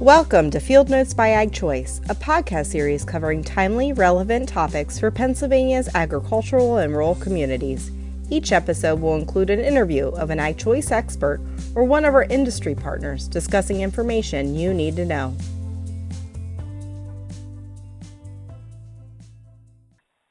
Welcome 0.00 0.50
to 0.52 0.60
Field 0.60 0.88
Notes 0.88 1.12
by 1.12 1.28
Ag 1.28 1.52
Choice, 1.52 2.00
a 2.08 2.14
podcast 2.14 2.68
series 2.68 3.04
covering 3.04 3.44
timely, 3.44 3.92
relevant 3.92 4.48
topics 4.48 4.98
for 4.98 5.10
Pennsylvania's 5.10 5.94
agricultural 5.94 6.78
and 6.78 6.94
rural 6.94 7.16
communities. 7.16 7.90
Each 8.30 8.50
episode 8.50 9.02
will 9.02 9.16
include 9.16 9.50
an 9.50 9.60
interview 9.60 10.06
of 10.06 10.30
an 10.30 10.40
Ag 10.40 10.56
Choice 10.56 10.90
expert 10.90 11.38
or 11.74 11.84
one 11.84 12.06
of 12.06 12.14
our 12.14 12.24
industry 12.24 12.74
partners 12.74 13.28
discussing 13.28 13.82
information 13.82 14.54
you 14.54 14.72
need 14.72 14.96
to 14.96 15.04
know. 15.04 15.36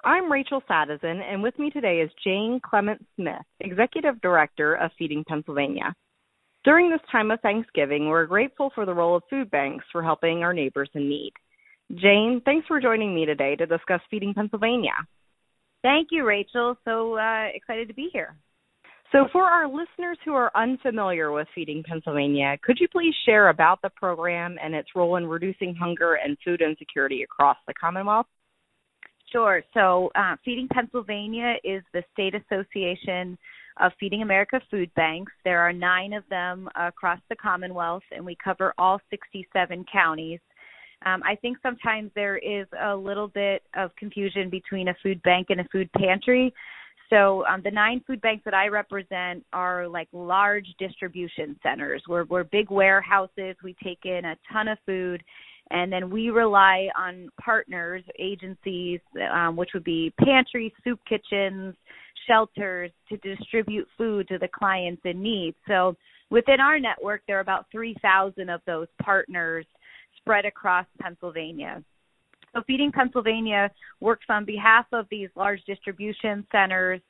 I'm 0.04 0.32
Rachel 0.32 0.64
Sadison, 0.68 1.22
and 1.22 1.44
with 1.44 1.60
me 1.60 1.70
today 1.70 2.00
is 2.00 2.10
Jane 2.24 2.60
Clement 2.60 3.06
Smith, 3.16 3.46
Executive 3.60 4.20
Director 4.22 4.74
of 4.74 4.90
Feeding 4.98 5.24
Pennsylvania. 5.28 5.94
During 6.70 6.92
this 6.92 7.02
time 7.12 7.32
of 7.32 7.40
Thanksgiving, 7.40 8.10
we're 8.10 8.28
grateful 8.28 8.72
for 8.76 8.86
the 8.86 8.94
role 8.94 9.16
of 9.16 9.24
food 9.28 9.50
banks 9.50 9.84
for 9.92 10.04
helping 10.04 10.44
our 10.44 10.54
neighbors 10.54 10.92
in 10.94 11.10
need. 11.10 11.34
Jane, 11.96 12.44
thanks 12.46 12.68
for 12.68 12.80
joining 12.80 13.16
me 13.16 13.26
today 13.26 13.56
to 13.56 13.66
discuss 13.66 14.02
Feeding 14.12 14.36
Pennsylvania. 14.36 14.94
Thank 15.82 16.10
you, 16.12 16.28
Rachel. 16.28 16.78
So 16.86 17.18
uh, 17.18 17.46
excited 17.56 17.88
to 17.88 17.96
be 17.96 18.10
here. 18.14 18.36
So, 19.12 19.26
for 19.32 19.46
our 19.46 19.68
listeners 19.68 20.20
who 20.24 20.34
are 20.34 20.52
unfamiliar 20.56 21.32
with 21.32 21.48
Feeding 21.56 21.82
Pennsylvania, 21.82 22.56
could 22.62 22.78
you 22.80 22.88
please 22.88 23.16
share 23.26 23.50
about 23.50 23.82
the 23.82 23.90
program 23.90 24.58
and 24.64 24.76
its 24.76 24.90
role 24.96 25.16
in 25.16 25.26
reducing 25.26 25.74
hunger 25.74 26.20
and 26.24 26.38
food 26.46 26.62
insecurity 26.62 27.24
across 27.24 27.58
the 27.66 27.74
Commonwealth? 27.74 28.28
Sure. 29.32 29.64
So, 29.74 30.12
uh, 30.14 30.36
Feeding 30.46 30.68
Pennsylvania 30.72 31.56
is 31.64 31.82
the 31.96 32.04
state 32.14 32.36
association 32.36 33.40
of 33.80 33.92
Feeding 34.00 34.22
America 34.22 34.62
food 34.70 34.94
banks. 34.96 35.32
There 35.44 35.60
are 35.60 35.74
nine 35.74 36.14
of 36.14 36.24
them 36.30 36.70
across 36.76 37.20
the 37.30 37.36
Commonwealth, 37.36 38.04
and 38.12 38.26
we 38.26 38.38
cover 38.44 38.74
all 38.78 39.00
67 39.10 39.86
counties. 39.92 40.40
Um, 41.06 41.22
I 41.24 41.36
think 41.36 41.58
sometimes 41.64 42.12
there 42.14 42.38
is 42.38 42.68
a 42.82 42.96
little 42.96 43.30
bit 43.30 43.64
of 43.76 43.96
confusion 43.96 44.50
between 44.50 44.90
a 44.90 44.96
food 45.02 45.22
bank 45.24 45.48
and 45.50 45.62
a 45.62 45.68
food 45.72 45.90
pantry. 45.94 46.54
So 47.10 47.46
um, 47.48 47.62
the 47.64 47.72
nine 47.72 48.02
food 48.06 48.22
banks 48.22 48.44
that 48.46 48.54
I 48.54 48.68
represent 48.68 49.44
are 49.54 49.88
like 49.88 50.08
large 50.12 50.68
distribution 50.78 51.58
centers. 51.64 52.04
We're, 52.08 52.26
we're 52.26 52.44
big 52.44 52.70
warehouses. 52.70 53.56
We 53.64 53.76
take 53.84 54.00
in 54.04 54.26
a 54.26 54.38
ton 54.52 54.68
of 54.68 54.78
food 54.86 55.24
and 55.72 55.92
then 55.92 56.10
we 56.10 56.30
rely 56.30 56.88
on 56.98 57.30
partners, 57.40 58.04
agencies, 58.18 59.00
um, 59.32 59.56
which 59.56 59.70
would 59.74 59.84
be 59.84 60.14
pantries, 60.20 60.72
soup 60.84 61.00
kitchens, 61.08 61.76
shelters, 62.28 62.92
to 63.10 63.18
distribute 63.18 63.88
food 63.98 64.28
to 64.28 64.38
the 64.38 64.48
clients 64.48 65.02
in 65.06 65.22
need. 65.22 65.56
So 65.68 65.96
within 66.30 66.60
our 66.60 66.80
network, 66.80 67.22
there 67.28 67.38
are 67.38 67.42
about 67.42 67.66
3,000 67.72 68.50
of 68.50 68.62
those 68.66 68.88
partners 69.02 69.66
spread 70.18 70.46
across 70.46 70.86
Pennsylvania. 71.00 71.84
So 72.54 72.64
Feeding 72.66 72.92
Pennsylvania 72.92 73.70
works 74.00 74.26
on 74.30 74.46
behalf 74.46 74.86
of 74.92 75.06
these 75.12 75.30
large 75.36 75.62
distribution 75.66 76.46
centers 76.52 77.02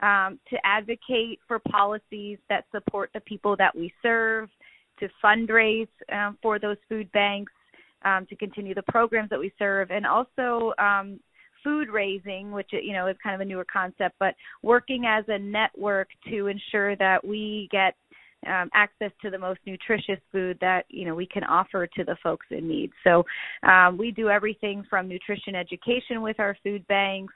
um, 0.00 0.38
to 0.50 0.56
advocate 0.64 1.40
for 1.48 1.58
policies 1.58 2.38
that 2.48 2.64
support 2.72 3.10
the 3.14 3.20
people 3.20 3.56
that 3.56 3.74
we 3.74 3.92
serve, 4.02 4.48
to 5.00 5.08
fundraise 5.22 5.88
um, 6.12 6.38
for 6.40 6.58
those 6.58 6.76
food 6.88 7.10
banks, 7.12 7.52
um, 8.04 8.26
to 8.26 8.36
continue 8.36 8.74
the 8.74 8.82
programs 8.82 9.30
that 9.30 9.38
we 9.38 9.52
serve, 9.58 9.90
and 9.90 10.06
also 10.06 10.72
um, 10.78 11.20
food 11.62 11.88
raising, 11.88 12.52
which 12.52 12.70
you 12.72 12.92
know 12.92 13.06
is 13.06 13.16
kind 13.22 13.34
of 13.34 13.40
a 13.40 13.44
newer 13.44 13.66
concept, 13.72 14.14
but 14.20 14.34
working 14.62 15.04
as 15.06 15.24
a 15.28 15.38
network 15.38 16.08
to 16.28 16.46
ensure 16.46 16.94
that 16.96 17.24
we 17.26 17.68
get 17.72 17.94
um, 18.46 18.68
access 18.74 19.10
to 19.22 19.30
the 19.30 19.38
most 19.38 19.60
nutritious 19.66 20.20
food 20.30 20.58
that 20.60 20.84
you 20.88 21.06
know 21.06 21.14
we 21.14 21.26
can 21.26 21.44
offer 21.44 21.86
to 21.86 22.04
the 22.04 22.16
folks 22.22 22.46
in 22.50 22.68
need. 22.68 22.90
So 23.02 23.24
um, 23.66 23.96
we 23.96 24.10
do 24.10 24.28
everything 24.28 24.84
from 24.88 25.08
nutrition 25.08 25.54
education 25.54 26.20
with 26.22 26.38
our 26.38 26.56
food 26.62 26.86
banks 26.86 27.32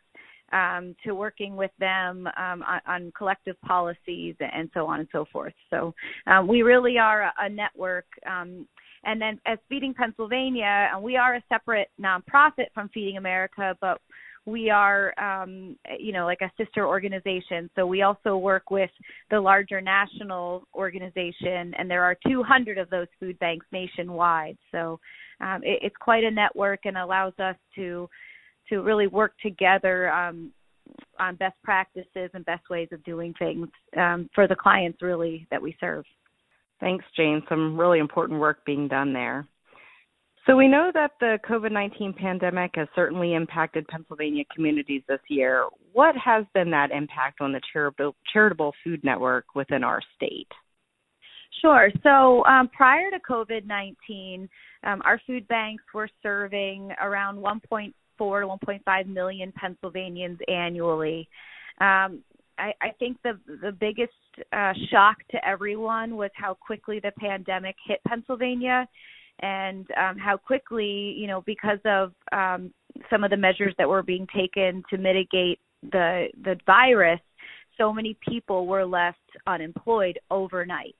um, 0.53 0.95
to 1.05 1.15
working 1.15 1.57
with 1.57 1.71
them 1.79 2.27
um, 2.37 2.63
on, 2.63 2.81
on, 2.87 3.13
collective 3.17 3.61
policies 3.63 4.35
and 4.41 4.71
so 4.73 4.87
on 4.87 5.01
and 5.01 5.09
so 5.13 5.27
forth. 5.31 5.53
So 5.69 5.95
um, 6.27 6.49
we 6.49 6.63
really 6.63 6.99
are 6.99 7.23
a, 7.23 7.33
a 7.41 7.49
network. 7.49 8.07
And 9.05 9.21
then 9.21 9.41
as 9.47 9.59
Feeding 9.69 9.95
Pennsylvania, 9.95 10.91
and 10.93 11.03
we 11.03 11.17
are 11.17 11.37
a 11.37 11.43
separate 11.49 11.89
nonprofit 12.01 12.67
from 12.75 12.89
Feeding 12.91 13.17
America, 13.17 13.77
but 13.81 14.01
we 14.49 14.71
are 14.71 15.13
um, 15.21 15.77
you 15.99 16.13
know 16.13 16.25
like 16.25 16.41
a 16.41 16.51
sister 16.57 16.87
organization. 16.87 17.69
So 17.77 17.87
we 17.87 18.03
also 18.03 18.37
work 18.37 18.71
with 18.71 18.91
the 19.31 19.41
larger 19.41 19.81
national 19.81 20.65
organization 20.75 21.75
and 21.79 21.91
there 21.91 22.03
are 22.03 22.17
200 22.27 22.79
of 22.79 22.89
those 22.89 23.09
food 23.21 23.39
banks 23.39 23.67
nationwide. 23.73 24.57
So 24.73 24.99
um, 25.41 25.61
it, 25.63 25.81
it's 25.83 25.97
quite 26.01 26.25
a 26.25 26.31
network 26.31 26.81
and 26.85 26.97
allows 26.97 27.35
us 27.39 27.57
to 27.77 28.09
to 28.71 28.81
really 28.81 29.07
work 29.07 29.33
together 29.43 30.11
um, 30.11 30.51
on 31.21 31.37
best 31.37 31.57
practices 31.63 32.31
and 32.33 32.45
best 32.45 32.69
ways 32.71 32.89
of 32.93 33.03
doing 33.05 33.35
things 33.39 33.69
um, 33.97 34.29
for 34.35 34.47
the 34.47 34.57
clients 34.57 35.03
really 35.03 35.47
that 35.51 35.61
we 35.61 35.77
serve 35.79 36.05
thanks 36.81 37.05
jane 37.17 37.43
some 37.49 37.79
really 37.79 37.99
important 37.99 38.39
work 38.39 38.65
being 38.65 38.89
done 38.89 39.13
there 39.13 39.47
so 40.49 40.57
we 40.57 40.67
know 40.67 40.91
that 40.95 41.11
the 41.21 41.39
COVID 41.47 41.73
19 41.73 42.15
pandemic 42.15 42.71
has 42.77 42.89
certainly 42.95 43.35
impacted 43.35 43.87
Pennsylvania 43.89 44.45
communities 44.55 45.03
this 45.07 45.21
year. 45.29 45.67
What 45.93 46.15
has 46.17 46.47
been 46.55 46.71
that 46.71 46.91
impact 46.91 47.43
on 47.43 47.53
the 47.53 47.61
charitable, 47.71 48.17
charitable 48.33 48.73
food 48.83 49.05
network 49.05 49.45
within 49.55 49.85
our 49.85 50.01
state? 50.17 50.49
Sure. 51.61 51.91
So 52.03 52.47
um, 52.47 52.69
prior 52.69 53.11
to 53.11 53.19
COVID 53.31 53.67
19, 53.67 54.49
um, 54.85 55.03
our 55.05 55.21
food 55.27 55.47
banks 55.49 55.85
were 55.93 56.09
serving 56.23 56.93
around 56.99 57.37
1.4 57.37 57.93
to 58.19 58.23
1.5 58.23 59.07
million 59.07 59.53
Pennsylvanians 59.53 60.39
annually. 60.49 61.29
Um, 61.83 62.23
I, 62.59 62.75
I 62.83 62.91
think 62.99 63.19
the 63.23 63.39
the 63.63 63.73
biggest 63.73 64.13
uh, 64.53 64.73
shock 64.91 65.17
to 65.31 65.49
everyone 65.49 66.17
was 66.17 66.31
how 66.35 66.55
quickly 66.55 67.01
the 67.01 67.13
pandemic 67.19 67.77
hit 67.87 68.01
Pennsylvania 68.07 68.87
and 69.41 69.87
um, 69.93 70.19
how 70.19 70.37
quickly, 70.37 71.15
you 71.17 71.27
know, 71.27 71.43
because 71.43 71.79
of 71.85 72.13
um, 72.33 72.73
some 73.09 73.23
of 73.25 73.31
the 73.31 73.37
measures 73.37 73.75
that 73.79 73.89
were 73.89 74.03
being 74.03 74.27
taken 74.35 74.83
to 74.91 74.99
mitigate 74.99 75.61
the 75.93 76.29
the 76.43 76.57
virus, 76.67 77.21
so 77.77 77.93
many 77.93 78.17
people 78.29 78.67
were 78.67 78.85
left 78.85 79.19
unemployed 79.47 80.19
overnight. 80.31 80.97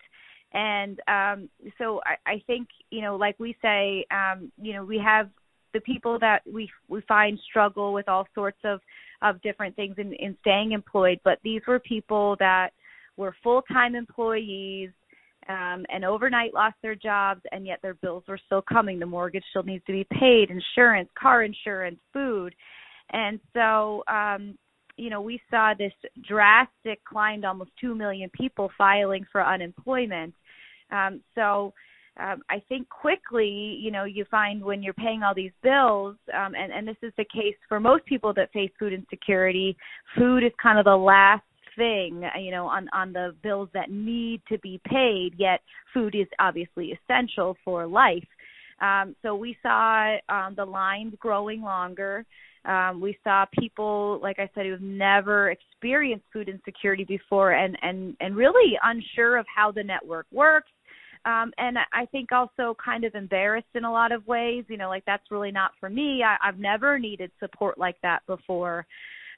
And 0.53 0.99
um, 1.09 1.49
so 1.77 2.01
I, 2.07 2.31
I 2.31 2.43
think, 2.47 2.69
you 2.91 3.03
know, 3.03 3.17
like 3.17 3.39
we 3.39 3.57
say, 3.61 4.07
um, 4.11 4.51
you 4.57 4.73
know, 4.73 4.85
we 4.85 4.99
have 4.99 5.29
the 5.73 5.81
people 5.81 6.19
that 6.19 6.41
we 6.51 6.71
we 6.89 7.01
find 7.03 7.39
struggle 7.49 7.93
with 7.93 8.09
all 8.09 8.27
sorts 8.35 8.59
of 8.65 8.81
of 9.23 9.41
different 9.43 9.75
things 9.77 9.97
in, 9.99 10.13
in 10.15 10.37
staying 10.41 10.73
employed, 10.73 11.19
but 11.25 11.39
these 11.43 11.63
were 11.67 11.81
people 11.81 12.37
that 12.39 12.71
were 13.17 13.35
full 13.43 13.63
time 13.63 13.95
employees 13.95 14.91
um, 15.49 15.85
and 15.89 16.05
overnight 16.05 16.55
lost 16.55 16.77
their 16.83 16.95
jobs, 16.95 17.41
and 17.53 17.67
yet 17.67 17.81
their 17.83 17.95
bills 17.95 18.23
were 18.29 18.39
still 18.47 18.63
coming. 18.63 18.99
The 18.99 19.07
mortgage 19.07 19.45
still 19.51 19.63
needs 19.63 19.85
to 19.87 19.93
be 19.93 20.07
paid, 20.19 20.51
insurance, 20.51 21.09
car 21.19 21.43
insurance, 21.43 21.99
food, 22.13 22.55
and 23.11 23.41
so 23.55 24.05
um, 24.09 24.57
you 24.97 25.11
know 25.11 25.21
we 25.21 25.41
saw 25.51 25.75
this 25.77 25.93
drastic 26.27 27.05
climb 27.05 27.43
to 27.43 27.49
almost 27.49 27.71
two 27.81 27.95
million 27.95 28.31
people 28.31 28.71
filing 28.79 29.27
for 29.31 29.45
unemployment. 29.45 30.35
Um, 30.91 31.21
so 31.35 31.73
um, 32.19 32.43
I 32.51 32.63
think 32.69 32.89
quickly, 32.89 33.79
you 33.81 33.91
know, 33.91 34.05
you 34.05 34.25
find 34.31 34.63
when 34.63 34.83
you're 34.83 34.95
paying 34.95 35.23
all 35.23 35.35
these 35.35 35.53
bills, 35.63 36.17
um, 36.35 36.55
and, 36.55 36.73
and 36.73 36.87
this 36.87 36.97
is 37.03 37.13
the 37.17 37.25
case 37.25 37.55
for 37.69 37.79
most 37.79 38.05
people 38.07 38.35
that 38.35 38.53
face 38.53 38.71
food 38.79 38.93
insecurity, 38.93 39.77
food 40.17 40.43
is 40.43 40.53
kind 40.61 40.79
of 40.79 40.85
the 40.85 40.97
last 40.97 41.45
thing, 41.77 42.25
you 42.41 42.51
know, 42.51 42.67
on 42.67 42.89
on 42.93 43.13
the 43.13 43.35
bills 43.43 43.69
that 43.73 43.91
need 43.91 44.43
to 44.49 44.59
be 44.59 44.81
paid. 44.85 45.31
Yet 45.39 45.61
food 45.95 46.15
is 46.15 46.27
obviously 46.41 46.93
essential 46.93 47.57
for 47.65 47.87
life. 47.87 48.27
Um, 48.81 49.15
so 49.23 49.35
we 49.35 49.57
saw 49.63 50.17
um, 50.29 50.55
the 50.57 50.65
lines 50.65 51.15
growing 51.19 51.63
longer. 51.63 52.25
Um, 52.65 53.01
we 53.01 53.17
saw 53.25 53.47
people, 53.59 54.19
like 54.23 54.39
I 54.39 54.51
said, 54.55 54.67
who've 54.67 54.81
never 54.81 55.51
experienced 55.51 56.27
food 56.33 56.49
insecurity 56.49 57.05
before, 57.05 57.53
and 57.53 57.79
and 57.83 58.17
and 58.21 58.37
really 58.37 58.77
unsure 58.83 59.37
of 59.37 59.47
how 59.55 59.71
the 59.71 59.85
network 59.85 60.27
works. 60.33 60.71
Um, 61.25 61.53
and 61.59 61.79
I 61.93 62.07
think 62.07 62.33
also 62.33 62.77
kind 62.83 63.05
of 63.05 63.15
embarrassed 63.15 63.67
in 63.75 63.85
a 63.85 63.93
lot 63.93 64.13
of 64.13 64.27
ways. 64.27 64.65
You 64.69 64.77
know, 64.77 64.89
like 64.89 65.05
that's 65.07 65.31
really 65.31 65.53
not 65.53 65.73
for 65.81 65.91
me. 65.91 66.23
I, 66.23 66.37
I've 66.47 66.59
never 66.59 66.99
needed 66.99 67.31
support 67.41 67.79
like 67.79 67.97
that 68.03 68.21
before. 68.27 68.87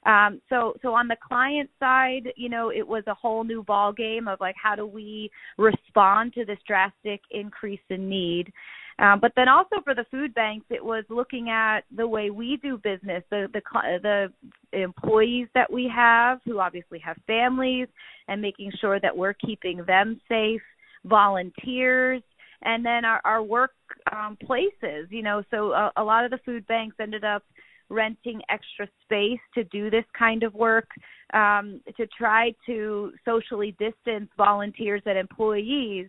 Um, 0.05 0.41
so 0.49 0.73
so 0.81 0.93
on 0.95 1.07
the 1.07 1.17
client 1.27 1.69
side, 1.79 2.33
you 2.35 2.49
know, 2.49 2.71
it 2.71 2.87
was 2.87 3.03
a 3.07 3.13
whole 3.13 3.43
new 3.43 3.63
ball 3.63 3.93
game 3.93 4.27
of 4.27 4.39
like 4.39 4.55
how 4.61 4.75
do 4.75 4.85
we 4.85 5.29
respond 5.57 6.33
to 6.33 6.45
this 6.45 6.57
drastic 6.67 7.21
increase 7.29 7.79
in 7.89 8.09
need. 8.09 8.51
Um, 8.99 9.19
but 9.19 9.31
then 9.35 9.47
also 9.47 9.81
for 9.83 9.95
the 9.95 10.05
food 10.11 10.33
banks, 10.33 10.65
it 10.69 10.83
was 10.83 11.03
looking 11.09 11.49
at 11.49 11.81
the 11.95 12.07
way 12.07 12.29
we 12.29 12.57
do 12.61 12.77
business, 12.77 13.23
the 13.29 13.47
the 13.53 13.61
the 14.01 14.79
employees 14.79 15.47
that 15.53 15.71
we 15.71 15.91
have, 15.93 16.39
who 16.45 16.59
obviously 16.59 16.99
have 16.99 17.17
families, 17.27 17.87
and 18.27 18.41
making 18.41 18.71
sure 18.79 18.99
that 18.99 19.15
we're 19.15 19.33
keeping 19.33 19.83
them 19.85 20.19
safe, 20.27 20.61
volunteers, 21.05 22.21
and 22.63 22.85
then 22.85 23.05
our, 23.05 23.21
our 23.25 23.43
work 23.43 23.73
um, 24.11 24.37
places. 24.45 25.07
You 25.09 25.23
know, 25.23 25.43
so 25.51 25.71
a, 25.71 25.91
a 25.97 26.03
lot 26.03 26.25
of 26.25 26.31
the 26.31 26.39
food 26.45 26.65
banks 26.67 26.95
ended 26.99 27.23
up 27.23 27.43
renting 27.89 28.41
extra 28.49 28.87
space 29.03 29.39
to 29.53 29.63
do 29.65 29.89
this 29.89 30.05
kind 30.17 30.43
of 30.43 30.53
work 30.53 30.87
um, 31.33 31.81
to 31.97 32.07
try 32.17 32.53
to 32.65 33.11
socially 33.25 33.75
distance 33.77 34.29
volunteers 34.37 35.01
and 35.05 35.17
employees. 35.17 36.07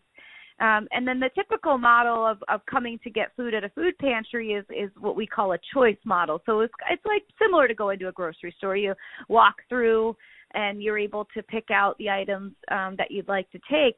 Um, 0.61 0.87
and 0.93 1.09
then 1.09 1.19
the 1.19 1.31
typical 1.35 1.77
model 1.77 2.25
of, 2.25 2.39
of 2.49 2.61
coming 2.67 2.99
to 3.03 3.11
get 3.11 3.35
food 3.37 3.53
at 3.53 3.65
a 3.65 3.69
food 3.71 3.99
pantry 3.99 4.53
is, 4.53 4.65
is 4.71 4.91
what 5.01 5.17
we 5.17 5.27
call 5.27 5.53
a 5.55 5.59
choice 5.75 5.97
model. 6.05 6.41
So 6.47 6.61
it's, 6.61 6.73
it's 6.89 7.05
like 7.05 7.23
similar 7.41 7.67
to 7.67 7.75
going 7.75 7.99
to 7.99 8.09
a 8.09 8.13
grocery 8.13 8.55
store. 8.59 8.77
You 8.77 8.95
walk 9.29 9.57
through 9.69 10.17
and 10.55 10.81
you're 10.81 10.99
able 10.99 11.27
to 11.35 11.43
pick 11.43 11.71
out 11.73 11.97
the 11.99 12.11
items 12.11 12.53
um, 12.71 12.95
that 12.99 13.11
you'd 13.11 13.29
like 13.29 13.51
to 13.51 13.59
take. 13.71 13.97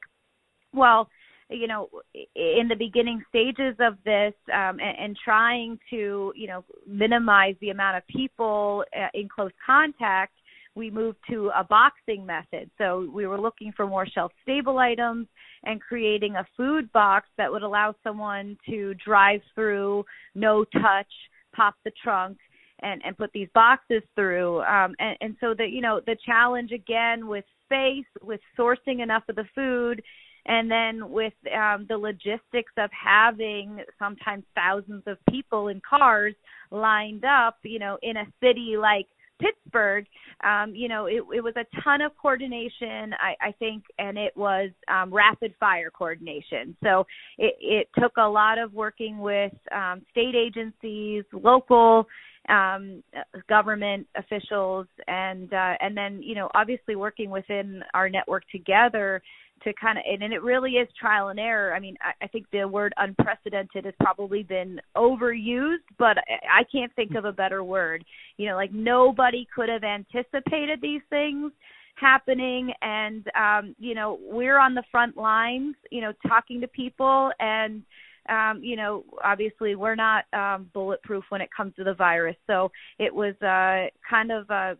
Well, 0.74 1.08
you 1.50 1.66
know 1.66 1.88
in 2.34 2.68
the 2.68 2.76
beginning 2.76 3.22
stages 3.28 3.76
of 3.78 3.96
this 4.04 4.32
um, 4.52 4.78
and, 4.80 4.98
and 4.98 5.16
trying 5.22 5.78
to 5.90 6.32
you 6.34 6.46
know 6.46 6.64
minimize 6.86 7.54
the 7.60 7.70
amount 7.70 7.98
of 7.98 8.06
people 8.06 8.84
uh, 8.98 9.08
in 9.14 9.28
close 9.28 9.52
contact 9.64 10.32
we 10.76 10.90
moved 10.90 11.18
to 11.30 11.50
a 11.56 11.62
boxing 11.62 12.26
method. 12.26 12.68
So 12.78 13.08
we 13.14 13.26
were 13.26 13.40
looking 13.40 13.72
for 13.76 13.86
more 13.86 14.06
shelf 14.06 14.32
stable 14.42 14.78
items 14.78 15.28
and 15.64 15.80
creating 15.80 16.34
a 16.34 16.46
food 16.56 16.90
box 16.92 17.28
that 17.38 17.50
would 17.50 17.62
allow 17.62 17.94
someone 18.02 18.56
to 18.68 18.94
drive 18.94 19.40
through 19.54 20.04
no 20.34 20.64
touch 20.64 21.06
pop 21.54 21.76
the 21.84 21.92
trunk 22.02 22.38
and 22.80 23.00
and 23.04 23.16
put 23.16 23.30
these 23.32 23.48
boxes 23.54 24.02
through. 24.16 24.62
Um 24.62 24.94
and 24.98 25.16
and 25.20 25.36
so 25.40 25.54
that 25.56 25.70
you 25.70 25.80
know 25.80 26.00
the 26.06 26.16
challenge 26.26 26.72
again 26.72 27.28
with 27.28 27.44
space 27.64 28.06
with 28.22 28.40
sourcing 28.58 29.02
enough 29.02 29.22
of 29.28 29.36
the 29.36 29.46
food 29.54 30.02
and 30.46 30.70
then 30.70 31.10
with 31.10 31.32
um, 31.54 31.86
the 31.88 31.96
logistics 31.96 32.72
of 32.76 32.90
having 32.92 33.80
sometimes 33.98 34.44
thousands 34.54 35.02
of 35.06 35.18
people 35.30 35.68
in 35.68 35.80
cars 35.88 36.34
lined 36.70 37.24
up, 37.24 37.56
you 37.62 37.78
know, 37.78 37.98
in 38.02 38.16
a 38.16 38.26
city 38.42 38.76
like 38.78 39.06
Pittsburgh, 39.40 40.06
um, 40.44 40.74
you 40.74 40.88
know, 40.88 41.06
it, 41.06 41.22
it 41.34 41.42
was 41.42 41.54
a 41.56 41.66
ton 41.82 42.00
of 42.00 42.12
coordination, 42.16 43.14
I, 43.20 43.48
I 43.48 43.52
think, 43.58 43.84
and 43.98 44.16
it 44.16 44.36
was 44.36 44.70
um, 44.88 45.12
rapid 45.12 45.54
fire 45.58 45.90
coordination. 45.90 46.76
So 46.82 47.06
it, 47.38 47.56
it 47.60 47.88
took 48.00 48.12
a 48.16 48.28
lot 48.28 48.58
of 48.58 48.72
working 48.72 49.18
with 49.18 49.52
um, 49.72 50.02
state 50.10 50.34
agencies, 50.34 51.24
local 51.32 52.06
um, 52.48 53.02
government 53.48 54.06
officials, 54.16 54.86
and 55.06 55.52
uh, 55.52 55.74
and 55.80 55.96
then 55.96 56.22
you 56.22 56.34
know, 56.34 56.48
obviously 56.54 56.96
working 56.96 57.30
within 57.30 57.82
our 57.94 58.08
network 58.08 58.44
together 58.50 59.22
to 59.62 59.72
kind 59.80 59.98
of 59.98 60.04
and, 60.06 60.22
and 60.22 60.32
it 60.32 60.42
really 60.42 60.72
is 60.72 60.88
trial 60.98 61.28
and 61.28 61.40
error. 61.40 61.74
I 61.74 61.80
mean, 61.80 61.96
I, 62.00 62.24
I 62.24 62.28
think 62.28 62.46
the 62.52 62.66
word 62.66 62.92
unprecedented 62.96 63.84
has 63.84 63.94
probably 64.00 64.42
been 64.42 64.80
overused, 64.96 65.86
but 65.98 66.18
I, 66.18 66.60
I 66.60 66.64
can't 66.70 66.94
think 66.94 67.14
of 67.14 67.24
a 67.24 67.32
better 67.32 67.64
word. 67.64 68.04
You 68.36 68.48
know, 68.48 68.56
like 68.56 68.72
nobody 68.72 69.46
could 69.54 69.68
have 69.68 69.84
anticipated 69.84 70.80
these 70.82 71.02
things 71.10 71.52
happening 71.96 72.72
and 72.82 73.24
um 73.38 73.74
you 73.78 73.94
know 73.94 74.18
we're 74.20 74.58
on 74.58 74.74
the 74.74 74.82
front 74.90 75.16
lines 75.16 75.76
you 75.92 76.00
know 76.00 76.12
talking 76.26 76.60
to 76.60 76.66
people 76.66 77.30
and 77.38 77.84
um 78.28 78.60
you 78.62 78.76
know 78.76 79.04
obviously 79.22 79.74
we're 79.74 79.94
not 79.94 80.24
um 80.32 80.68
bulletproof 80.72 81.24
when 81.28 81.40
it 81.40 81.50
comes 81.56 81.74
to 81.74 81.84
the 81.84 81.94
virus 81.94 82.36
so 82.46 82.70
it 82.98 83.14
was 83.14 83.34
uh 83.42 83.88
kind 84.08 84.30
of 84.32 84.50
uh 84.50 84.74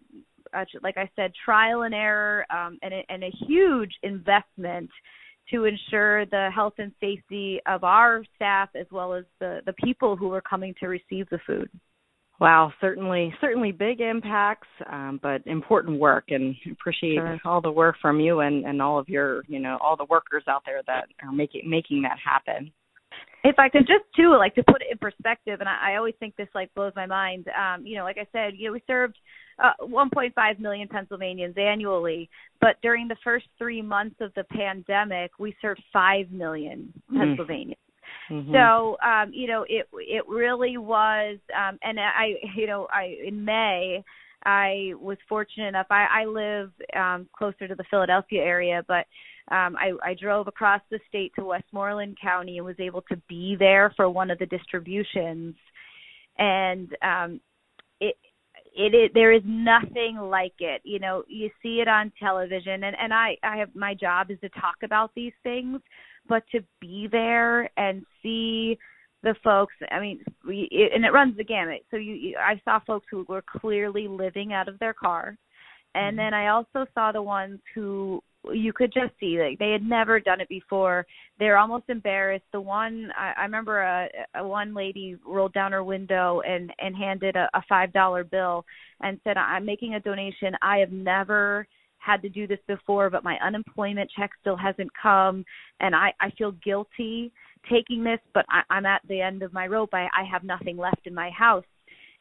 uh, 0.55 0.65
like 0.83 0.97
I 0.97 1.11
said, 1.17 1.33
trial 1.45 1.83
and 1.83 1.95
error, 1.95 2.47
um, 2.51 2.79
and, 2.83 2.95
a, 2.95 3.03
and 3.09 3.25
a 3.25 3.31
huge 3.47 3.93
investment 4.03 4.91
to 5.51 5.65
ensure 5.65 6.27
the 6.27 6.49
health 6.55 6.75
and 6.79 6.93
safety 7.01 7.61
of 7.67 7.85
our 7.85 8.25
staff 8.35 8.71
as 8.75 8.87
well 8.91 9.13
as 9.13 9.25
the 9.41 9.61
the 9.67 9.75
people 9.75 10.17
who 10.17 10.33
are 10.33 10.41
coming 10.41 10.75
to 10.81 10.87
receive 10.87 11.29
the 11.31 11.39
food. 11.47 11.69
Wow, 12.41 12.73
certainly, 12.81 13.33
certainly 13.41 13.71
big 13.71 14.01
impacts, 14.01 14.67
um, 14.91 15.21
but 15.23 15.47
important 15.47 16.01
work, 16.01 16.25
and 16.29 16.57
appreciate 16.73 17.17
sure. 17.17 17.41
all 17.45 17.61
the 17.61 17.71
work 17.71 17.97
from 18.01 18.21
you 18.21 18.41
and 18.41 18.65
and 18.65 18.81
all 18.81 18.99
of 18.99 19.09
your, 19.09 19.43
you 19.47 19.61
know, 19.61 19.79
all 19.81 19.97
the 19.97 20.07
workers 20.07 20.45
out 20.49 20.63
there 20.65 20.83
that 20.87 21.07
are 21.23 21.33
making 21.33 21.69
making 21.69 22.03
that 22.03 22.19
happen 22.25 22.73
if 23.45 23.59
I 23.59 23.69
could 23.69 23.87
just 23.87 24.05
too 24.17 24.35
like 24.37 24.55
to 24.55 24.65
put 24.65 24.81
it 24.83 24.89
in 24.91 24.99
perspective, 24.99 25.61
and 25.61 25.69
I, 25.69 25.93
I 25.93 25.97
always 25.97 26.15
think 26.19 26.35
this 26.37 26.49
like 26.55 26.75
blows 26.75 26.93
my 26.97 27.07
mind. 27.07 27.47
Um, 27.49 27.87
you 27.87 27.97
know, 27.97 28.05
like 28.05 28.17
I 28.19 28.27
said, 28.33 28.55
you 28.57 28.69
know, 28.69 28.73
we 28.73 28.83
served 28.87 29.17
uh, 29.63 29.73
1.5 29.83 30.59
million 30.59 30.89
Pennsylvanians 30.89 31.55
annually, 31.59 32.31
but 32.61 32.77
during 32.83 33.07
the 33.07 33.17
first 33.23 33.47
three 33.59 33.83
months 33.83 34.17
of 34.21 34.33
the 34.35 34.45
pandemic, 34.45 35.33
we 35.39 35.55
served 35.61 35.83
5 35.93 36.33
million 36.33 36.93
mm-hmm. 37.11 37.19
Pennsylvanians. 37.19 37.79
Mm-hmm. 38.31 38.53
So, 38.55 38.97
um, 39.07 39.31
you 39.35 39.47
know, 39.47 39.67
it 39.69 39.87
it 39.93 40.27
really 40.27 40.79
was, 40.79 41.39
um, 41.55 41.79
and 41.83 42.01
I, 42.01 42.35
you 42.57 42.67
know, 42.67 42.89
I 42.91 43.17
in 43.27 43.45
May. 43.45 44.03
I 44.45 44.93
was 45.01 45.17
fortunate 45.29 45.69
enough. 45.69 45.87
I, 45.91 46.23
I 46.23 46.25
live 46.27 46.71
um, 46.95 47.29
closer 47.37 47.67
to 47.69 47.75
the 47.75 47.85
Philadelphia 47.91 48.43
area, 48.43 48.85
but 48.87 49.07
um, 49.51 49.77
I, 49.77 49.93
I 50.03 50.15
drove 50.15 50.49
across 50.49 50.81
the 50.91 51.01
state 51.09 51.33
to 51.37 51.45
Westmoreland 51.45 52.19
County 52.21 52.59
and 52.59 52.67
was 52.67 52.79
able 52.79 53.03
to 53.03 53.17
be 53.29 53.57
there 53.59 53.93
for 53.97 54.09
one 54.09 54.31
of 54.31 54.39
the 54.39 54.47
distributions. 54.47 55.55
And 56.39 56.89
um, 57.03 57.41
it, 58.01 58.17
it 58.75 58.95
is 58.95 59.11
there 59.15 59.33
is 59.33 59.43
nothing 59.45 60.19
like 60.19 60.55
it 60.59 60.81
you 60.85 60.99
know 60.99 61.23
you 61.29 61.49
see 61.63 61.81
it 61.81 61.89
on 61.89 62.13
television 62.19 62.85
and 62.85 62.97
and 63.01 63.15
i 63.15 63.37
i 63.43 63.57
have 63.57 63.69
my 63.75 63.95
job 63.95 64.31
is 64.31 64.39
to 64.41 64.49
talk 64.51 64.77
about 64.83 65.13
these 65.15 65.33
things 65.43 65.81
but 66.29 66.43
to 66.51 66.61
be 66.81 67.09
there 67.11 67.71
and 67.77 68.05
see 68.23 68.77
the 69.25 69.35
folks 69.43 69.75
i 69.91 69.99
mean 69.99 70.21
we 70.47 70.69
it, 70.71 70.93
and 70.95 71.05
it 71.05 71.13
runs 71.13 71.37
the 71.37 71.45
gamut 71.45 71.85
so 71.91 71.97
you, 71.97 72.15
you 72.15 72.37
i 72.39 72.61
saw 72.65 72.79
folks 72.87 73.07
who 73.11 73.25
were 73.29 73.43
clearly 73.43 74.07
living 74.07 74.53
out 74.53 74.69
of 74.69 74.79
their 74.79 74.95
car 74.95 75.37
and 75.95 76.17
mm-hmm. 76.17 76.17
then 76.19 76.35
i 76.35 76.49
also 76.49 76.87
saw 76.95 77.11
the 77.11 77.23
ones 77.23 77.59
who 77.75 78.23
you 78.53 78.73
could 78.73 78.93
just 78.93 79.13
see 79.19 79.41
like 79.41 79.59
they 79.59 79.71
had 79.71 79.83
never 79.83 80.21
done 80.21 80.41
it 80.41 80.49
before. 80.49 81.07
They're 81.39 81.59
almost 81.59 81.85
embarrassed. 81.89 82.45
The 82.53 82.61
one 82.61 83.11
I, 83.17 83.33
I 83.39 83.43
remember 83.43 83.81
a, 83.81 84.09
a 84.35 84.47
one 84.47 84.75
lady 84.75 85.17
rolled 85.27 85.53
down 85.53 85.73
her 85.73 85.85
window 85.85 86.43
and 86.47 86.73
and 86.79 86.95
handed 86.97 87.37
a, 87.37 87.49
a 87.55 87.63
five 87.69 87.93
dollar 87.93 88.25
bill 88.25 88.65
and 89.01 89.21
said, 89.25 89.37
"I'm 89.37 89.65
making 89.65 89.95
a 89.95 90.01
donation. 90.01 90.55
I 90.63 90.79
have 90.79 90.93
never." 90.93 91.67
had 91.99 92.21
to 92.21 92.29
do 92.29 92.47
this 92.47 92.59
before 92.69 93.09
but 93.09 93.25
my 93.25 93.39
unemployment 93.43 94.11
check 94.15 94.31
still 94.39 94.59
hasn't 94.59 94.91
come 95.01 95.43
and 95.81 95.95
i 95.97 96.13
i 96.21 96.29
feel 96.37 96.53
guilty 96.63 97.33
taking 97.71 98.05
this 98.05 98.21
but 98.33 98.45
i 98.49 98.63
i'm 98.71 98.87
at 98.87 99.03
the 99.09 99.21
end 99.21 99.43
of 99.43 99.53
my 99.53 99.67
rope 99.67 99.91
i 99.93 100.05
i 100.17 100.25
have 100.31 100.45
nothing 100.45 100.77
left 100.77 101.07
in 101.07 101.15
my 101.15 101.31
house 101.31 101.65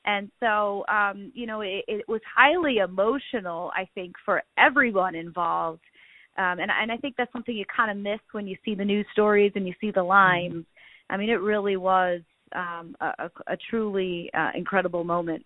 and 0.05 0.29
so 0.39 0.83
um 0.87 1.31
you 1.33 1.45
know 1.45 1.61
it, 1.61 1.83
it 1.87 2.07
was 2.07 2.21
highly 2.35 2.77
emotional 2.77 3.71
i 3.75 3.87
think 3.95 4.13
for 4.25 4.41
everyone 4.57 5.15
involved 5.15 5.81
um, 6.37 6.59
and 6.59 6.71
and 6.71 6.91
I 6.91 6.97
think 6.97 7.15
that's 7.15 7.31
something 7.31 7.55
you 7.55 7.65
kind 7.75 7.91
of 7.91 7.97
miss 7.97 8.19
when 8.31 8.47
you 8.47 8.57
see 8.65 8.73
the 8.73 8.85
news 8.85 9.05
stories 9.11 9.51
and 9.55 9.67
you 9.67 9.73
see 9.79 9.91
the 9.91 9.99
mm-hmm. 9.99 10.09
lines. 10.09 10.65
I 11.09 11.17
mean, 11.17 11.29
it 11.29 11.41
really 11.41 11.77
was 11.77 12.21
um, 12.55 12.95
a, 13.01 13.29
a, 13.47 13.57
truly 13.69 14.31
uh, 14.33 14.49
incredible 14.55 15.03
moment 15.03 15.45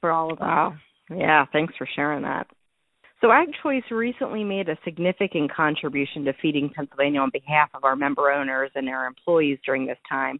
for 0.00 0.10
all 0.10 0.32
of 0.32 0.38
us. 0.38 0.42
Wow. 0.42 0.74
Yeah, 1.14 1.44
thanks 1.52 1.72
for 1.78 1.88
sharing 1.94 2.22
that. 2.22 2.46
So 3.20 3.30
Ag 3.30 3.48
Choice 3.62 3.82
recently 3.90 4.44
made 4.44 4.68
a 4.68 4.76
significant 4.84 5.52
contribution 5.52 6.24
to 6.24 6.34
Feeding 6.42 6.70
Pennsylvania 6.74 7.20
on 7.20 7.30
behalf 7.32 7.70
of 7.74 7.84
our 7.84 7.96
member 7.96 8.30
owners 8.30 8.70
and 8.74 8.86
their 8.86 9.06
employees 9.06 9.58
during 9.64 9.86
this 9.86 9.98
time. 10.08 10.38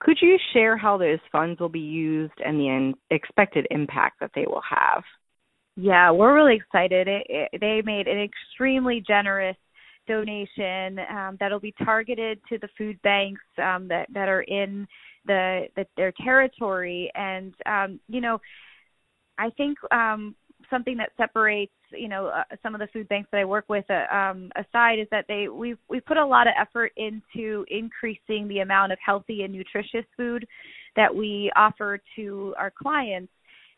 Could 0.00 0.16
you 0.20 0.38
share 0.52 0.76
how 0.76 0.96
those 0.96 1.18
funds 1.30 1.60
will 1.60 1.68
be 1.68 1.80
used 1.80 2.32
and 2.44 2.58
the 2.58 2.94
expected 3.10 3.66
impact 3.70 4.20
that 4.20 4.30
they 4.34 4.46
will 4.46 4.62
have? 4.68 5.02
Yeah, 5.76 6.10
we're 6.12 6.34
really 6.34 6.56
excited. 6.56 7.08
It, 7.08 7.26
it, 7.28 7.60
they 7.60 7.82
made 7.84 8.06
an 8.06 8.20
extremely 8.20 9.02
generous 9.06 9.56
donation 10.06 10.98
um, 11.10 11.36
that'll 11.40 11.60
be 11.60 11.74
targeted 11.84 12.38
to 12.48 12.58
the 12.58 12.68
food 12.76 13.00
banks 13.02 13.40
um, 13.58 13.88
that 13.88 14.06
that 14.12 14.28
are 14.28 14.42
in 14.42 14.86
the, 15.26 15.62
the 15.76 15.86
their 15.96 16.12
territory, 16.22 17.10
and 17.14 17.54
um, 17.66 17.98
you 18.08 18.20
know, 18.20 18.40
I 19.38 19.50
think 19.56 19.78
um, 19.90 20.34
something 20.70 20.96
that 20.98 21.10
separates 21.16 21.72
you 21.96 22.08
know 22.08 22.26
uh, 22.26 22.42
some 22.62 22.74
of 22.74 22.80
the 22.80 22.88
food 22.92 23.08
banks 23.08 23.28
that 23.32 23.40
I 23.40 23.44
work 23.44 23.66
with 23.68 23.84
uh, 23.90 24.14
um, 24.14 24.50
aside 24.56 24.98
is 24.98 25.08
that 25.10 25.26
they 25.28 25.48
we 25.48 25.76
we 25.88 26.00
put 26.00 26.16
a 26.16 26.26
lot 26.26 26.46
of 26.46 26.54
effort 26.60 26.92
into 26.96 27.64
increasing 27.68 28.48
the 28.48 28.60
amount 28.60 28.92
of 28.92 28.98
healthy 29.04 29.42
and 29.42 29.52
nutritious 29.52 30.04
food 30.16 30.46
that 30.96 31.14
we 31.14 31.50
offer 31.56 32.00
to 32.16 32.54
our 32.58 32.70
clients 32.70 33.32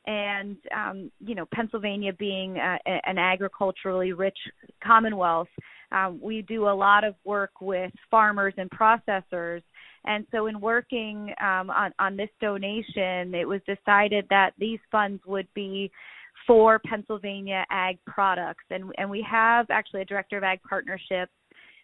and 0.07 0.57
um, 0.75 1.11
you 1.21 1.35
know 1.35 1.47
Pennsylvania 1.53 2.13
being 2.13 2.57
a, 2.57 2.79
an 3.05 3.19
agriculturally 3.19 4.13
rich 4.13 4.39
commonwealth, 4.83 5.49
um, 5.93 6.19
we 6.23 6.43
do 6.43 6.69
a 6.69 6.75
lot 6.75 7.05
of 7.05 7.15
work 7.25 7.61
with 7.61 7.93
farmers 8.11 8.55
and 8.57 8.71
processors. 8.71 9.63
And 10.05 10.25
so, 10.31 10.47
in 10.47 10.61
working 10.61 11.35
um, 11.41 11.71
on, 11.71 11.93
on 11.99 12.17
this 12.17 12.29
donation, 12.41 13.35
it 13.35 13.47
was 13.47 13.61
decided 13.67 14.27
that 14.31 14.53
these 14.59 14.79
funds 14.91 15.21
would 15.27 15.49
be 15.55 15.91
for 16.47 16.79
Pennsylvania 16.81 17.65
ag 17.71 17.99
products, 18.07 18.65
and 18.71 18.93
and 18.99 19.09
we 19.09 19.27
have 19.29 19.67
actually 19.71 20.03
a 20.03 20.05
director 20.05 20.39
of 20.39 20.45
ag 20.45 20.61
partnerships. 20.69 21.33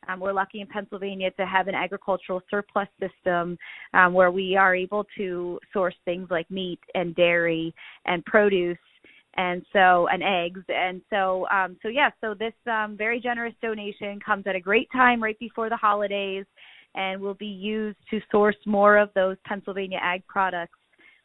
Um, 0.08 0.18
we're 0.18 0.32
lucky 0.32 0.60
in 0.60 0.66
Pennsylvania 0.66 1.30
to 1.32 1.46
have 1.46 1.68
an 1.68 1.76
agricultural 1.76 2.42
surplus 2.50 2.88
system 2.98 3.56
um, 3.94 4.12
where 4.12 4.32
we 4.32 4.56
are 4.56 4.74
able 4.74 5.06
to 5.16 5.60
source 5.72 5.94
things 6.04 6.26
like 6.28 6.50
meat 6.50 6.80
and 6.94 7.14
dairy 7.14 7.72
and 8.04 8.24
produce 8.24 8.78
and 9.36 9.64
so 9.72 10.08
and 10.08 10.22
eggs. 10.22 10.62
And 10.68 11.00
so 11.10 11.46
um 11.52 11.76
so 11.82 11.88
yeah 11.88 12.10
so 12.20 12.34
this 12.34 12.52
um 12.70 12.96
very 12.96 13.20
generous 13.20 13.54
donation 13.62 14.20
comes 14.20 14.46
at 14.46 14.56
a 14.56 14.60
great 14.60 14.90
time 14.92 15.22
right 15.22 15.38
before 15.38 15.68
the 15.68 15.76
holidays 15.76 16.44
and 16.94 17.20
will 17.20 17.34
be 17.34 17.46
used 17.46 17.96
to 18.10 18.20
source 18.30 18.56
more 18.66 18.98
of 18.98 19.08
those 19.14 19.36
Pennsylvania 19.46 19.98
ag 20.02 20.26
products 20.26 20.78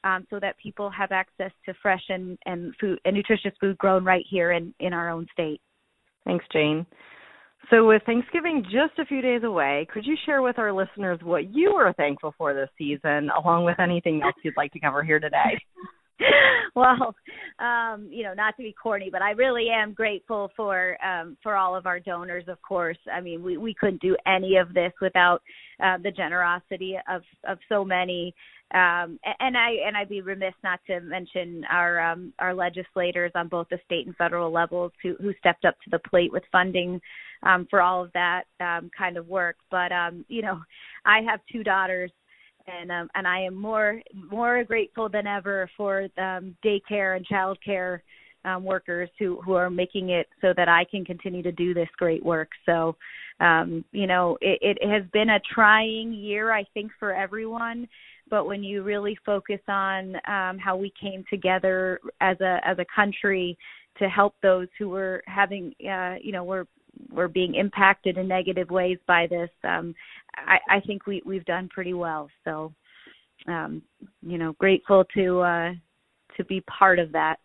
um, 0.04 0.26
so 0.30 0.40
that 0.40 0.56
people 0.62 0.90
have 0.90 1.12
access 1.12 1.52
to 1.66 1.74
fresh 1.82 2.04
and, 2.10 2.38
and 2.46 2.74
food 2.80 3.00
and 3.06 3.16
nutritious 3.16 3.54
food 3.60 3.78
grown 3.78 4.04
right 4.04 4.26
here 4.30 4.52
in, 4.52 4.74
in 4.80 4.94
our 4.94 5.10
own 5.10 5.28
state. 5.32 5.62
Thanks, 6.26 6.46
Jane. 6.52 6.86
So, 7.70 7.86
with 7.88 8.02
Thanksgiving 8.06 8.64
just 8.64 8.98
a 9.00 9.06
few 9.06 9.22
days 9.22 9.44
away, 9.44 9.88
could 9.92 10.06
you 10.06 10.16
share 10.26 10.42
with 10.42 10.58
our 10.58 10.72
listeners 10.72 11.20
what 11.24 11.54
you 11.54 11.72
are 11.72 11.92
thankful 11.94 12.34
for 12.38 12.54
this 12.54 12.70
season, 12.78 13.30
along 13.38 13.66
with 13.66 13.80
anything 13.80 14.22
else 14.24 14.36
you'd 14.44 14.56
like 14.56 14.72
to 14.74 14.80
cover 14.80 15.04
here 15.04 15.20
today? 15.20 15.60
well, 16.76 17.16
um, 17.60 18.08
you 18.10 18.24
know, 18.24 18.34
not 18.34 18.56
to 18.58 18.64
be 18.64 18.74
corny, 18.74 19.10
but 19.12 19.22
I 19.22 19.32
really 19.32 19.68
am 19.70 19.94
grateful 19.94 20.52
for 20.56 20.98
um, 21.06 21.38
for 21.44 21.56
all 21.56 21.76
of 21.76 21.86
our 21.86 22.00
donors. 22.00 22.46
Of 22.48 22.62
course, 22.62 22.98
I 23.12 23.22
mean, 23.22 23.44
we 23.44 23.58
we 23.58 23.74
couldn't 23.74 24.02
do 24.02 24.16
any 24.26 24.58
of 24.58 24.74
this 24.74 24.92
without 25.02 25.42
uh, 25.84 25.98
the 26.02 26.12
generosity 26.12 26.96
of 27.12 27.22
of 27.48 27.60
so 27.70 27.86
many. 27.86 28.34
Um, 28.74 29.18
and 29.40 29.56
I 29.58 29.78
and 29.86 29.96
I'd 29.96 30.10
be 30.10 30.22
remiss 30.22 30.54
not 30.64 30.80
to 30.88 31.00
mention 31.00 31.64
our 31.72 32.00
um, 32.00 32.34
our 32.40 32.54
legislators 32.54 33.32
on 33.36 33.48
both 33.48 33.68
the 33.70 33.80
state 33.86 34.08
and 34.08 34.16
federal 34.16 34.52
levels 34.52 34.92
who 35.04 35.16
who 35.22 35.34
stepped 35.40 35.66
up 35.66 35.76
to 35.84 35.90
the 35.90 36.00
plate 36.10 36.32
with 36.32 36.44
funding 36.52 37.00
um, 37.44 37.68
for 37.70 37.82
all 37.82 38.04
of 38.04 38.12
that 38.14 38.44
um, 38.60 38.90
kind 38.98 39.18
of 39.18 39.28
work. 39.28 39.56
But 39.72 39.92
um, 39.92 40.26
you 40.28 40.42
know, 40.42 40.60
I 41.06 41.22
have 41.30 41.40
two 41.52 41.64
daughters 41.64 42.12
and 42.68 42.92
um, 42.92 43.10
and 43.16 43.28
I 43.28 43.42
am 43.42 43.56
more 43.56 44.02
more 44.14 44.64
grateful 44.64 45.10
than 45.10 45.28
ever 45.28 45.70
for 45.78 46.08
um, 46.18 46.56
daycare 46.64 47.16
and 47.16 47.28
childcare 47.28 48.00
um, 48.46 48.64
workers 48.64 49.10
who 49.20 49.42
who 49.42 49.54
are 49.54 49.70
making 49.70 50.10
it 50.10 50.28
so 50.42 50.54
that 50.56 50.70
I 50.70 50.86
can 50.90 51.06
continue 51.06 51.44
to 51.44 51.52
do 51.52 51.74
this 51.74 51.90
great 51.98 52.24
work. 52.24 52.50
So, 52.66 52.96
um, 53.40 53.84
you 53.92 54.08
know, 54.08 54.38
it, 54.42 54.78
it 54.80 54.90
has 54.90 55.04
been 55.12 55.32
a 55.32 55.40
trying 55.54 56.14
year, 56.14 56.52
I 56.52 56.66
think, 56.74 56.92
for 57.00 57.14
everyone. 57.14 57.88
But 58.30 58.46
when 58.46 58.64
you 58.64 58.84
really 58.84 59.18
focus 59.26 59.62
on 59.70 60.16
um, 60.28 60.58
how 60.58 60.76
we 60.76 60.92
came 61.00 61.24
together 61.30 62.00
as 62.22 62.40
a 62.42 62.60
as 62.66 62.78
a 62.80 62.86
country 62.94 63.58
to 64.00 64.10
help 64.10 64.36
those 64.44 64.68
who 64.78 64.90
were 64.90 65.24
having, 65.26 65.74
uh, 65.90 66.16
you 66.22 66.32
know, 66.32 66.44
were 66.44 66.68
were 67.12 67.28
being 67.28 67.56
impacted 67.56 68.18
in 68.18 68.28
negative 68.28 68.70
ways 68.70 68.98
by 69.08 69.28
this, 69.28 69.50
um, 69.64 69.94
I, 70.36 70.58
I 70.70 70.80
think 70.82 71.08
we 71.08 71.22
we've 71.26 71.46
done 71.46 71.70
pretty 71.70 71.94
well. 71.94 72.30
So, 72.44 72.74
um, 73.48 73.82
you 74.22 74.38
know, 74.38 74.54
grateful 74.54 75.06
to 75.16 75.40
uh, 75.40 75.72
to 76.38 76.46
be 76.46 76.62
part 76.62 77.00
of 77.00 77.12
that. 77.14 77.38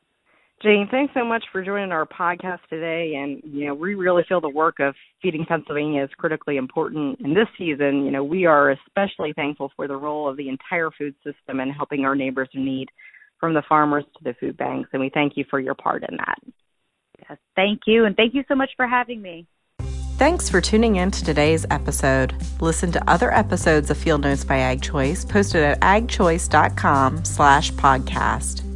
Jane, 0.62 0.86
thanks 0.92 1.12
so 1.12 1.24
much 1.24 1.44
for 1.50 1.64
joining 1.64 1.90
our 1.90 2.06
podcast 2.06 2.60
today. 2.70 3.14
And, 3.16 3.42
you 3.44 3.66
know, 3.66 3.74
we 3.74 3.96
really 3.96 4.22
feel 4.28 4.40
the 4.40 4.48
work 4.48 4.78
of 4.78 4.94
Feeding 5.20 5.44
Pennsylvania 5.44 6.04
is 6.04 6.10
critically 6.16 6.56
important. 6.56 7.18
In 7.20 7.34
this 7.34 7.48
season, 7.58 8.04
you 8.04 8.12
know, 8.12 8.22
we 8.22 8.46
are 8.46 8.70
especially 8.70 9.32
thankful 9.32 9.72
for 9.74 9.88
the 9.88 9.96
role 9.96 10.28
of 10.28 10.36
the 10.36 10.48
entire 10.48 10.90
food 10.96 11.16
system 11.24 11.58
in 11.58 11.70
helping 11.70 12.04
our 12.04 12.14
neighbors 12.14 12.48
in 12.54 12.64
need, 12.64 12.88
from 13.40 13.54
the 13.54 13.62
farmers 13.68 14.04
to 14.16 14.22
the 14.22 14.34
food 14.38 14.56
banks. 14.56 14.88
And 14.92 15.02
we 15.02 15.10
thank 15.12 15.32
you 15.36 15.44
for 15.50 15.58
your 15.58 15.74
part 15.74 16.04
in 16.08 16.16
that. 16.16 16.38
Yes, 17.28 17.38
thank 17.56 17.80
you. 17.86 18.04
And 18.04 18.16
thank 18.16 18.34
you 18.34 18.44
so 18.48 18.54
much 18.54 18.70
for 18.76 18.86
having 18.86 19.22
me. 19.22 19.46
Thanks 20.18 20.48
for 20.48 20.60
tuning 20.60 20.96
in 20.96 21.10
to 21.10 21.24
today's 21.24 21.66
episode. 21.70 22.34
Listen 22.60 22.92
to 22.92 23.10
other 23.10 23.34
episodes 23.34 23.90
of 23.90 23.96
Field 23.98 24.20
Notes 24.20 24.44
by 24.44 24.58
Ag 24.58 24.80
Choice 24.80 25.24
posted 25.24 25.62
at 25.62 25.80
agchoice.com 25.80 27.24
slash 27.24 27.72
podcast. 27.72 28.71